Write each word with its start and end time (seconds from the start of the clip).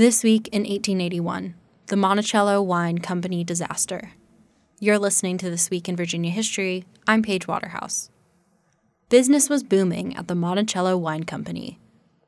This 0.00 0.24
week 0.24 0.48
in 0.48 0.62
1881, 0.62 1.54
the 1.88 1.94
Monticello 1.94 2.62
Wine 2.62 3.00
Company 3.00 3.44
disaster. 3.44 4.12
You're 4.78 4.98
listening 4.98 5.36
to 5.36 5.50
This 5.50 5.68
Week 5.68 5.90
in 5.90 5.94
Virginia 5.94 6.30
History. 6.30 6.86
I'm 7.06 7.20
Paige 7.22 7.46
Waterhouse. 7.46 8.08
Business 9.10 9.50
was 9.50 9.62
booming 9.62 10.16
at 10.16 10.26
the 10.26 10.34
Monticello 10.34 10.96
Wine 10.96 11.24
Company. 11.24 11.78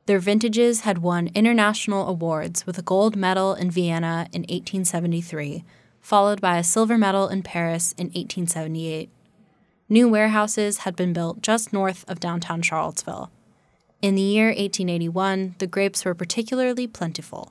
Their 0.05 0.19
vintages 0.19 0.83
had 0.83 0.99
won 0.99 1.31
international 1.35 2.07
awards 2.09 2.67
with 2.67 2.77
a 2.77 2.83
gold 2.83 3.17
medal 3.17 3.55
in 3.55 3.71
Vienna 3.71 4.29
in 4.33 4.43
1873, 4.43 5.65
followed 6.03 6.43
by 6.43 6.59
a 6.59 6.63
silver 6.65 6.99
medal 6.99 7.27
in 7.27 7.43
Paris 7.43 7.93
in 7.93 8.09
1878. 8.09 9.09
New 9.89 10.11
warehouses 10.11 10.81
had 10.81 10.95
been 10.95 11.15
built 11.15 11.41
just 11.41 11.73
north 11.73 12.05
of 12.07 12.21
downtown 12.21 12.61
Charlottesville. 12.61 13.31
In 14.03 14.15
the 14.15 14.21
year 14.21 14.49
1881, 14.49 15.55
the 15.57 15.67
grapes 15.67 16.05
were 16.05 16.13
particularly 16.13 16.87
plentiful. 16.87 17.51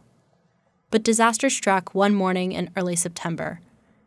But 0.92 1.04
disaster 1.04 1.50
struck 1.50 1.96
one 1.96 2.14
morning 2.14 2.52
in 2.52 2.70
early 2.76 2.96
September. 2.96 3.62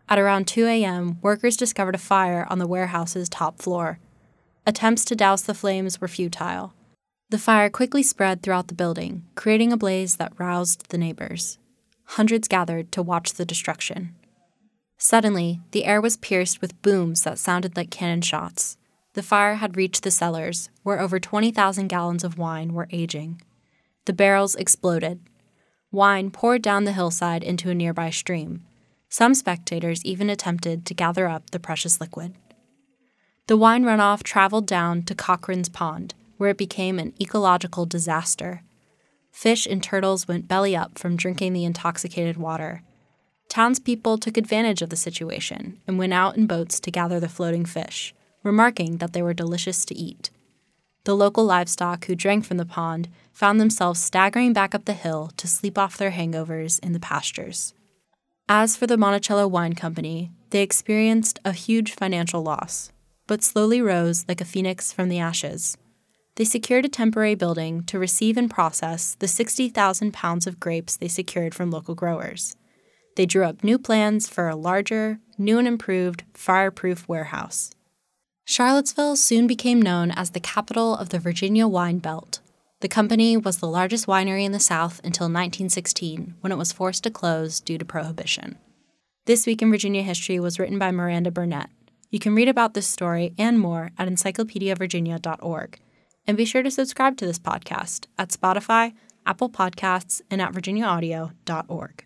At 0.09 0.19
around 0.19 0.47
2 0.47 0.67
a.m., 0.67 1.19
workers 1.23 1.57
discovered 1.57 1.95
a 1.95 1.99
fire 1.99 2.47
on 2.51 2.59
the 2.59 2.67
warehouse's 2.67 3.31
top 3.31 3.61
floor. 3.61 3.99
Attempts 4.67 5.05
to 5.07 5.17
douse 5.17 5.43
the 5.43 5.55
flames 5.55 6.01
were 6.01 6.09
futile. 6.09 6.75
The 7.31 7.39
fire 7.39 7.71
quickly 7.71 8.03
spread 8.03 8.43
throughout 8.43 8.69
the 8.69 8.75
building, 8.75 9.25
creating 9.35 9.73
a 9.73 9.79
blaze 9.79 10.17
that 10.17 10.39
roused 10.39 10.91
the 10.91 10.99
neighbors. 10.99 11.59
Hundreds 12.05 12.49
gathered 12.49 12.93
to 12.93 13.03
watch 13.03 13.33
the 13.33 13.47
destruction. 13.47 14.15
Suddenly, 14.99 15.61
the 15.71 15.87
air 15.87 16.03
was 16.03 16.19
pierced 16.19 16.61
with 16.61 16.81
booms 16.83 17.23
that 17.23 17.39
sounded 17.39 17.77
like 17.77 17.91
cannon 17.91 18.21
shots. 18.21 18.77
The 19.15 19.23
fire 19.23 19.55
had 19.57 19.77
reached 19.77 20.03
the 20.03 20.11
cellars, 20.11 20.69
where 20.83 21.01
over 21.01 21.19
20,000 21.19 21.89
gallons 21.89 22.25
of 22.25 22.37
wine 22.37 22.75
were 22.75 22.89
aging. 22.91 23.41
The 24.05 24.13
barrels 24.13 24.55
exploded. 24.55 25.21
Wine 25.95 26.33
poured 26.33 26.61
down 26.61 26.83
the 26.83 26.93
hillside 26.93 27.45
into 27.45 27.71
a 27.71 27.75
nearby 27.75 28.11
stream. 28.11 28.65
Some 29.09 29.33
spectators 29.33 30.05
even 30.05 30.29
attempted 30.29 30.85
to 30.87 30.93
gather 30.93 31.29
up 31.29 31.51
the 31.51 31.61
precious 31.61 32.01
liquid. 32.01 32.35
The 33.47 33.57
wine 33.57 33.85
runoff 33.85 34.25
traveled 34.25 34.67
down 34.67 35.05
to 35.05 35.15
Cochrane's 35.15 35.69
Pond, 35.69 36.15
where 36.37 36.51
it 36.51 36.59
became 36.59 36.99
an 36.99 37.15
ecological 37.21 37.87
disaster. 37.87 38.63
Fish 39.31 39.67
and 39.67 39.81
turtles 39.81 40.27
went 40.27 40.49
belly 40.49 40.75
up 40.75 40.99
from 40.99 41.17
drinking 41.17 41.53
the 41.53 41.65
intoxicated 41.65 42.39
water. 42.39 42.83
Townspeople 43.49 44.19
took 44.19 44.37
advantage 44.37 44.83
of 44.83 44.91
the 44.91 44.97
situation 44.97 45.79
and 45.87 45.97
went 45.97 46.13
out 46.13 46.37
in 46.37 46.49
boats 46.49 46.81
to 46.81 46.91
gather 46.91 47.21
the 47.21 47.29
floating 47.29 47.65
fish 47.65 48.13
remarking 48.43 48.99
that 48.99 49.13
they 49.13 49.23
were 49.23 49.33
delicious 49.33 49.85
to 49.85 49.95
eat. 49.95 50.31
The 51.05 51.15
local 51.15 51.45
livestock 51.45 52.07
who 52.07 52.15
drank 52.15 52.47
from 52.47 52.57
the 52.57 52.65
pond 52.65 53.09
found 53.33 53.61
themselves 53.61 54.01
staggering 54.01 54.55
back 54.55 54.75
up 54.75 54.87
the 54.87 54.95
hill 54.95 55.31
to 55.37 55.47
sleep 55.47 55.77
off 55.77 55.99
their 55.99 56.13
hangovers 56.13 56.79
in 56.81 56.93
the 56.93 57.01
pastures. 57.01 57.75
As 58.49 58.77
for 58.77 58.87
the 58.87 58.97
Monticello 58.97 59.47
Wine 59.47 59.75
Company, 59.75 60.31
they 60.51 60.63
experienced 60.63 61.41
a 61.45 61.53
huge 61.53 61.93
financial 61.93 62.43
loss, 62.43 62.91
but 63.27 63.43
slowly 63.43 63.83
rose 63.83 64.25
like 64.29 64.41
a 64.41 64.47
phoenix 64.47 64.93
from 64.93 65.11
the 65.11 65.19
ashes. 65.19 65.77
They 66.37 66.45
secured 66.45 66.85
a 66.85 66.89
temporary 66.89 67.35
building 67.35 67.85
to 67.85 67.99
receive 67.99 68.37
and 68.37 68.51
process 68.51 69.15
the 69.19 69.29
60,000 69.29 70.13
pounds 70.13 70.47
of 70.47 70.59
grapes 70.59 70.97
they 70.97 71.09
secured 71.09 71.55
from 71.55 71.71
local 71.71 71.95
growers. 71.95 72.57
They 73.17 73.27
drew 73.27 73.45
up 73.45 73.63
new 73.63 73.79
plans 73.79 74.29
for 74.29 74.49
a 74.49 74.57
larger, 74.57 75.21
new 75.39 75.59
and 75.59 75.69
improved, 75.69 76.25
fireproof 76.33 77.07
warehouse. 77.09 77.71
Charlottesville 78.47 79.17
soon 79.17 79.47
became 79.47 79.81
known 79.81 80.11
as 80.11 80.31
the 80.31 80.41
capital 80.41 80.95
of 80.95 81.09
the 81.09 81.19
Virginia 81.19 81.67
wine 81.67 81.99
belt. 81.99 82.41
The 82.81 82.89
company 82.89 83.39
was 83.39 83.57
the 83.57 83.67
largest 83.67 84.07
winery 84.07 84.45
in 84.45 84.53
the 84.53 84.61
South 84.61 84.99
until 84.99 85.25
1916, 85.25 86.35
when 86.43 86.53
it 86.53 86.59
was 86.59 86.71
forced 86.71 87.05
to 87.05 87.11
close 87.11 87.59
due 87.59 87.79
to 87.79 87.85
prohibition. 87.87 88.59
This 89.25 89.47
Week 89.47 89.63
in 89.63 89.71
Virginia 89.71 90.03
History 90.03 90.39
was 90.39 90.59
written 90.59 90.79
by 90.79 90.91
Miranda 90.91 91.31
Burnett. 91.31 91.71
You 92.11 92.19
can 92.19 92.35
read 92.35 92.49
about 92.49 92.75
this 92.75 92.87
story 92.87 93.33
and 93.39 93.59
more 93.59 93.93
at 93.97 94.09
encyclopediavirginia.org. 94.09 95.81
And 96.27 96.37
be 96.37 96.45
sure 96.45 96.63
to 96.63 96.71
subscribe 96.71 97.17
to 97.17 97.27
this 97.27 97.39
podcast 97.39 98.07
at 98.19 98.29
Spotify, 98.29 98.93
Apple 99.25 99.49
Podcasts, 99.49 100.21
and 100.31 100.43
at 100.43 100.53
virginiaaudio.org. 100.53 102.05